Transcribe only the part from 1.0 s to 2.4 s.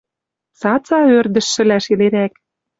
ӧрдӹш шӹлӓш йӹлерӓк.